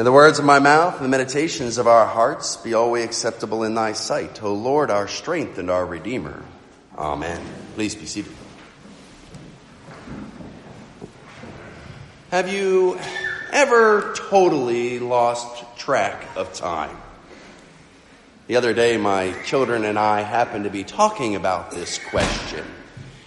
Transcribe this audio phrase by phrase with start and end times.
[0.00, 3.64] May the words of my mouth and the meditations of our hearts be always acceptable
[3.64, 6.42] in thy sight, O Lord, our strength and our Redeemer.
[6.96, 7.38] Amen.
[7.74, 8.32] Please be seated.
[12.30, 12.98] Have you
[13.52, 16.96] ever totally lost track of time?
[18.46, 22.64] The other day, my children and I happened to be talking about this question,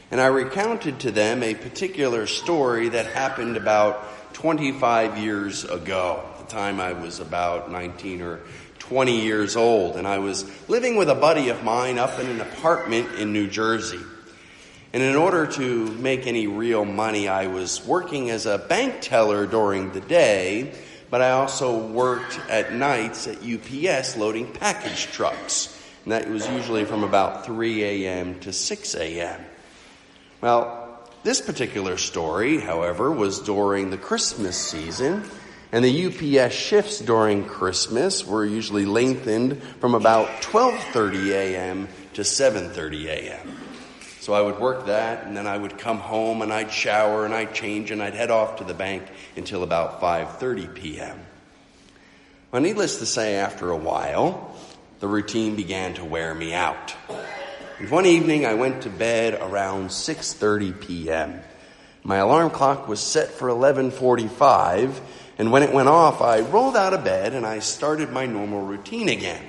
[0.10, 6.32] and I recounted to them a particular story that happened about 25 years ago.
[6.54, 8.40] Time, I was about 19 or
[8.78, 12.42] 20 years old, and I was living with a buddy of mine up in an
[12.42, 14.00] apartment in New Jersey.
[14.94, 19.48] And in order to make any real money, I was working as a bank teller
[19.48, 20.76] during the day,
[21.10, 25.76] but I also worked at nights at UPS loading package trucks.
[26.04, 28.40] And that was usually from about 3 a.m.
[28.42, 29.44] to 6 a.m.
[30.40, 35.24] Well, this particular story, however, was during the Christmas season,
[35.74, 41.88] and the UPS shifts during Christmas were usually lengthened from about 12:30 a.m.
[42.14, 43.58] to 7:30 a.m.
[44.20, 47.34] So I would work that, and then I would come home and I'd shower and
[47.34, 49.02] I'd change and I'd head off to the bank
[49.36, 51.20] until about 5:30 p.m.
[52.52, 54.56] Well, needless to say, after a while,
[55.00, 56.94] the routine began to wear me out.
[57.80, 61.42] And one evening, I went to bed around 6:30 p.m.
[62.04, 65.00] My alarm clock was set for 11:45,
[65.38, 68.62] and when it went off, I rolled out of bed and I started my normal
[68.62, 69.44] routine again.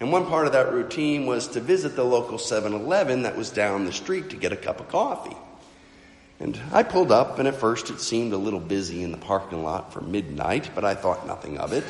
[0.00, 3.50] And one part of that routine was to visit the local 7 Eleven that was
[3.50, 5.36] down the street to get a cup of coffee.
[6.40, 9.64] And I pulled up, and at first it seemed a little busy in the parking
[9.64, 11.82] lot for midnight, but I thought nothing of it.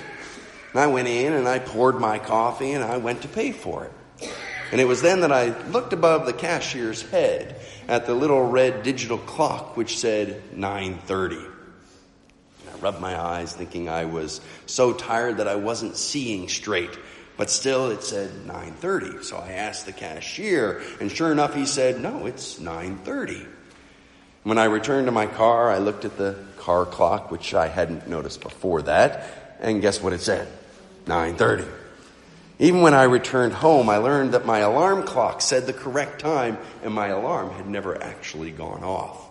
[0.72, 3.84] And I went in and I poured my coffee and I went to pay for
[3.84, 4.30] it.
[4.70, 8.82] And it was then that I looked above the cashier's head at the little red
[8.82, 11.57] digital clock which said 9:30.
[12.80, 16.96] Rubbed my eyes thinking I was so tired that I wasn't seeing straight.
[17.36, 19.22] But still, it said 9:30.
[19.22, 23.46] So I asked the cashier, and sure enough, he said, "No, it's 9:30."
[24.42, 28.08] When I returned to my car, I looked at the car clock, which I hadn't
[28.08, 30.48] noticed before that, and guess what it said?
[31.06, 31.64] 9:30.
[32.58, 36.58] Even when I returned home, I learned that my alarm clock said the correct time,
[36.82, 39.27] and my alarm had never actually gone off.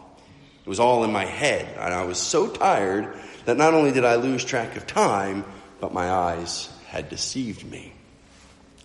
[0.68, 4.04] It was all in my head, and I was so tired that not only did
[4.04, 5.46] I lose track of time,
[5.80, 7.94] but my eyes had deceived me.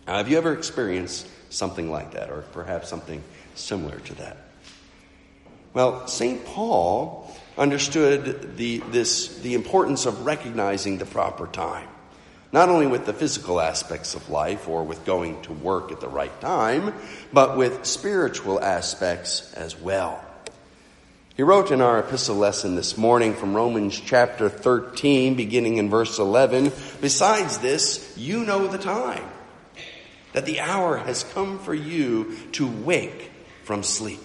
[0.06, 3.20] Now, have you ever experienced something like that, or perhaps something
[3.56, 4.36] similar to that?
[5.74, 6.44] Well, St.
[6.44, 7.28] Paul
[7.58, 11.88] understood the, this, the importance of recognizing the proper time,
[12.52, 16.06] not only with the physical aspects of life or with going to work at the
[16.06, 16.94] right time,
[17.32, 20.21] but with spiritual aspects as well.
[21.34, 26.18] He wrote in our epistle lesson this morning from Romans chapter 13, beginning in verse
[26.18, 26.70] 11,
[27.00, 29.24] Besides this, you know the time
[30.34, 33.30] that the hour has come for you to wake
[33.64, 34.20] from sleep.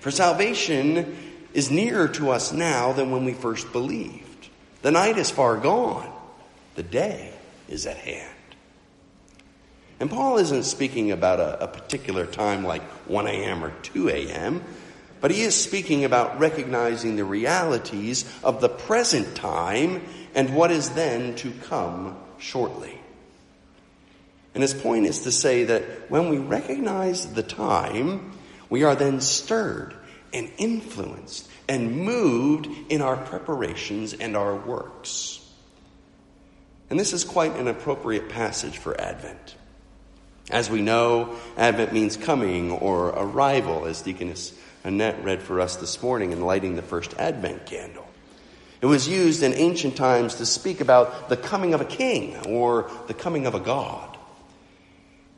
[0.00, 1.16] For salvation
[1.54, 4.50] is nearer to us now than when we first believed.
[4.82, 6.12] The night is far gone,
[6.74, 7.32] the day
[7.66, 8.28] is at hand.
[9.98, 13.64] And Paul isn't speaking about a, a particular time like 1 a.m.
[13.64, 14.62] or 2 a.m.,
[15.20, 20.02] but he is speaking about recognizing the realities of the present time
[20.34, 22.98] and what is then to come shortly.
[24.54, 28.32] And his point is to say that when we recognize the time,
[28.68, 29.94] we are then stirred
[30.32, 35.40] and influenced and moved in our preparations and our works.
[36.88, 39.54] And this is quite an appropriate passage for Advent.
[40.50, 44.52] As we know, Advent means coming or arrival, as Deaconess
[44.84, 48.06] Annette read for us this morning in lighting the first Advent candle.
[48.80, 52.90] It was used in ancient times to speak about the coming of a king or
[53.06, 54.16] the coming of a god.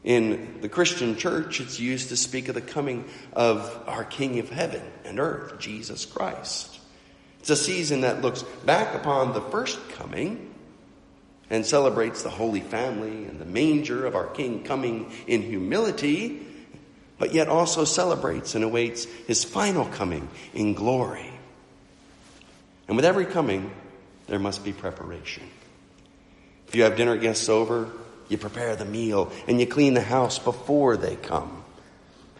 [0.05, 4.51] In the Christian church, it's used to speak of the coming of our King of
[4.51, 6.81] heaven and earth, Jesus Christ.
[7.39, 10.53] It's a season that looks back upon the first coming
[11.51, 16.47] and celebrates the Holy Family and the manger of our King coming in humility,
[17.19, 21.31] but yet also celebrates and awaits his final coming in glory.
[22.89, 23.71] And with every coming,
[24.27, 25.45] there must be preparation.
[26.69, 27.91] If you have dinner guests over,
[28.29, 31.63] you prepare the meal and you clean the house before they come.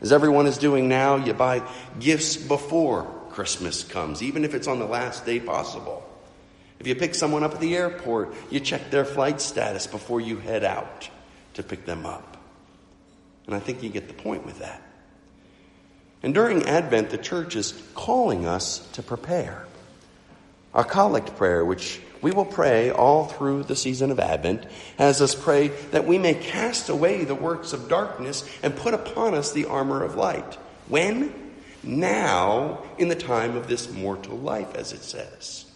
[0.01, 1.63] As everyone is doing now, you buy
[2.01, 6.03] gifts before Christmas comes, even if it's on the last day possible.
[6.81, 10.39] If you pick someone up at the airport, you check their flight status before you
[10.39, 11.09] head out
[11.55, 12.32] to pick them up.
[13.53, 14.81] And I think you get the point with that.
[16.23, 19.67] And during Advent, the church is calling us to prepare.
[20.73, 24.65] Our collect prayer, which we will pray all through the season of Advent,
[24.99, 29.35] as us pray that we may cast away the works of darkness and put upon
[29.35, 30.55] us the armor of light.
[30.89, 31.35] When?
[31.83, 35.67] Now, in the time of this mortal life, as it says.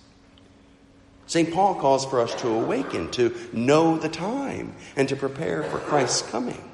[1.26, 1.52] St.
[1.52, 6.23] Paul calls for us to awaken, to know the time, and to prepare for Christ's
[6.31, 6.65] coming.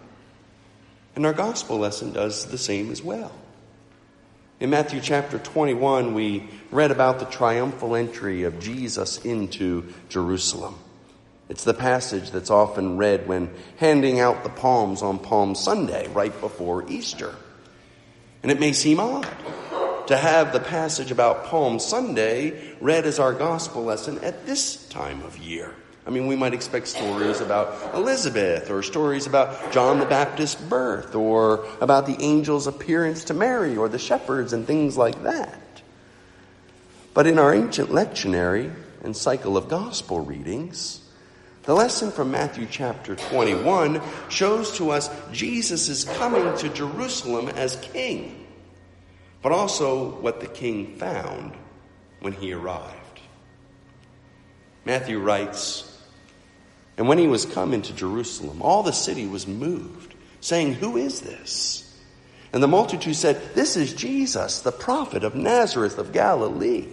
[1.14, 3.32] And our gospel lesson does the same as well.
[4.60, 10.76] In Matthew chapter 21, we read about the triumphal entry of Jesus into Jerusalem.
[11.48, 16.38] It's the passage that's often read when handing out the palms on Palm Sunday, right
[16.40, 17.34] before Easter.
[18.42, 19.28] And it may seem odd
[20.06, 25.22] to have the passage about Palm Sunday read as our gospel lesson at this time
[25.22, 25.74] of year.
[26.04, 31.14] I mean, we might expect stories about Elizabeth or stories about John the Baptist's birth
[31.14, 35.60] or about the angel's appearance to Mary or the shepherds and things like that.
[37.14, 41.00] But in our ancient lectionary and cycle of gospel readings,
[41.64, 47.76] the lesson from Matthew chapter 21 shows to us Jesus is coming to Jerusalem as
[47.76, 48.48] king,
[49.40, 51.52] but also what the king found
[52.18, 53.20] when he arrived.
[54.84, 55.91] Matthew writes,
[56.96, 61.20] And when he was come into Jerusalem, all the city was moved, saying, Who is
[61.20, 61.82] this?
[62.52, 66.86] And the multitude said, This is Jesus, the prophet of Nazareth of Galilee.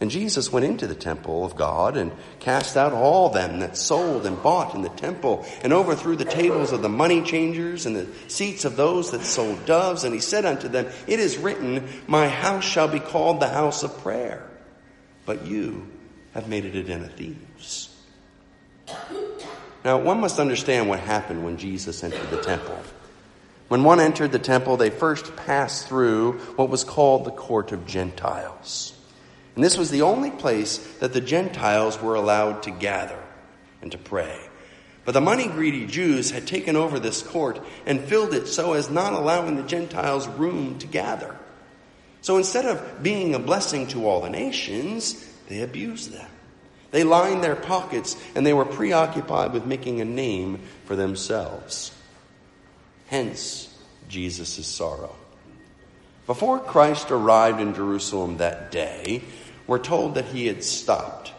[0.00, 4.26] And Jesus went into the temple of God and cast out all them that sold
[4.26, 8.08] and bought in the temple and overthrew the tables of the money changers and the
[8.28, 10.02] seats of those that sold doves.
[10.02, 13.82] And he said unto them, It is written, My house shall be called the house
[13.82, 14.50] of prayer,
[15.26, 15.86] but you
[16.32, 17.93] have made it a den of thieves.
[19.84, 22.78] Now, one must understand what happened when Jesus entered the temple.
[23.68, 27.86] When one entered the temple, they first passed through what was called the court of
[27.86, 28.98] Gentiles.
[29.54, 33.18] And this was the only place that the Gentiles were allowed to gather
[33.82, 34.38] and to pray.
[35.04, 38.88] But the money greedy Jews had taken over this court and filled it so as
[38.88, 41.36] not allowing the Gentiles room to gather.
[42.22, 46.30] So instead of being a blessing to all the nations, they abused them.
[46.94, 51.90] They lined their pockets and they were preoccupied with making a name for themselves.
[53.08, 53.76] Hence,
[54.08, 55.16] Jesus' sorrow.
[56.28, 59.24] Before Christ arrived in Jerusalem that day,
[59.66, 61.32] we're told that he had stopped.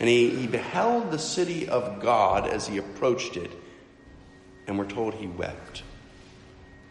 [0.00, 3.50] And he, he beheld the city of God as he approached it,
[4.66, 5.82] and we're told he wept.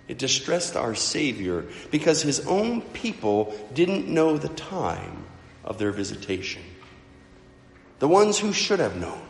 [0.07, 5.25] It distressed our Savior because his own people didn't know the time
[5.63, 6.61] of their visitation.
[7.99, 9.21] The ones who should have known,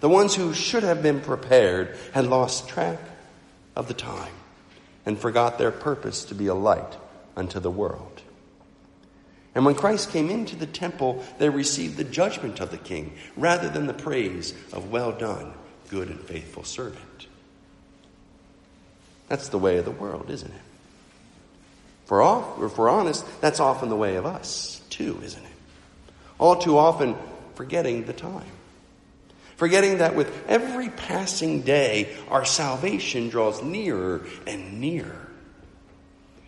[0.00, 2.98] the ones who should have been prepared, had lost track
[3.76, 4.32] of the time
[5.04, 6.96] and forgot their purpose to be a light
[7.36, 8.22] unto the world.
[9.54, 13.68] And when Christ came into the temple, they received the judgment of the king rather
[13.68, 15.52] than the praise of well done,
[15.88, 17.26] good and faithful servant.
[19.28, 20.60] That's the way of the world, isn't it?
[22.06, 25.50] For all, if we're honest, that's often the way of us, too, isn't it?
[26.38, 27.14] All too often,
[27.60, 28.50] forgetting the time.
[29.56, 35.28] Forgetting that with every passing day, our salvation draws nearer and nearer.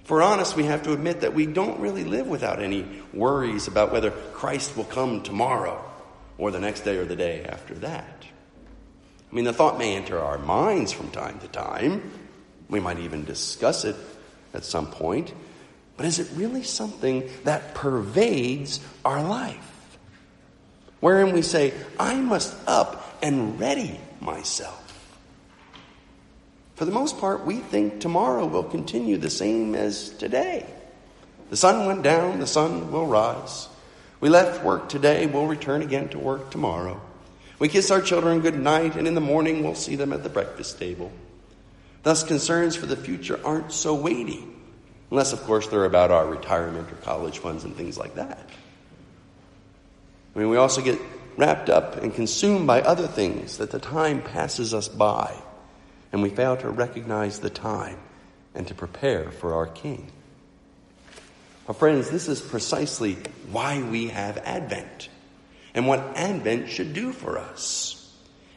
[0.03, 3.69] If we're honest, we have to admit that we don't really live without any worries
[3.69, 5.85] about whether Christ will come tomorrow
[6.39, 8.25] or the next day or the day after that.
[9.31, 12.11] I mean, the thought may enter our minds from time to time.
[12.71, 13.97] We might even discuss it
[14.55, 15.35] at some point.
[15.99, 19.72] But is it really something that pervades our life?
[21.03, 24.79] Wherein we say, I must up and ready myself.
[26.77, 30.65] For the most part, we think tomorrow will continue the same as today.
[31.51, 33.69] The sun went down, the sun will rise.
[34.21, 37.01] We left work today, we'll return again to work tomorrow.
[37.59, 40.29] We kiss our children good night, and in the morning we'll see them at the
[40.29, 41.11] breakfast table.
[42.05, 44.45] Thus, concerns for the future aren't so weighty,
[45.11, 48.49] unless, of course, they're about our retirement or college funds and things like that.
[50.35, 50.99] I mean, we also get
[51.37, 55.35] wrapped up and consumed by other things that the time passes us by
[56.13, 57.99] and we fail to recognize the time
[58.55, 60.11] and to prepare for our King.
[61.67, 63.17] My friends, this is precisely
[63.51, 65.09] why we have Advent
[65.75, 67.99] and what Advent should do for us.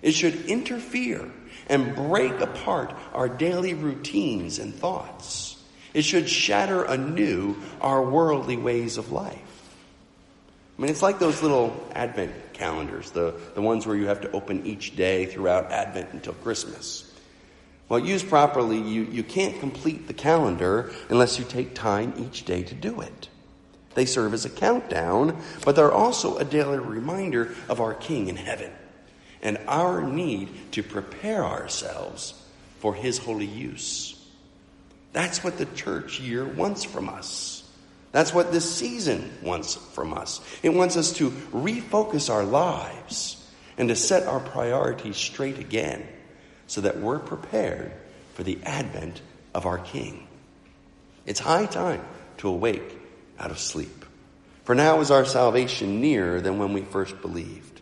[0.02, 1.32] It should interfere
[1.68, 5.56] and break apart our daily routines and thoughts.
[5.94, 9.55] It should shatter anew our worldly ways of life.
[10.78, 14.32] I mean, it's like those little Advent calendars, the, the ones where you have to
[14.32, 17.12] open each day throughout Advent until Christmas.
[17.88, 22.64] Well, used properly, you, you can't complete the calendar unless you take time each day
[22.64, 23.30] to do it.
[23.94, 28.36] They serve as a countdown, but they're also a daily reminder of our King in
[28.36, 28.72] heaven
[29.42, 32.34] and our need to prepare ourselves
[32.80, 34.12] for his holy use.
[35.14, 37.65] That's what the church year wants from us.
[38.16, 40.40] That's what this season wants from us.
[40.64, 43.46] It wants us to refocus our lives
[43.78, 46.08] and to set our priorities straight again
[46.66, 47.92] so that we're prepared
[48.34, 49.20] for the advent
[49.54, 50.30] of our King.
[51.26, 52.06] It's high time
[52.38, 52.98] to awake
[53.38, 54.06] out of sleep.
[54.64, 57.82] For now is our salvation nearer than when we first believed.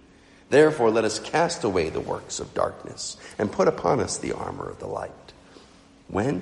[0.49, 4.67] Therefore, let us cast away the works of darkness and put upon us the armor
[4.67, 5.11] of the light.
[6.07, 6.41] When?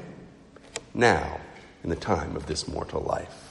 [0.93, 1.41] Now,
[1.83, 3.50] in the time of this mortal life.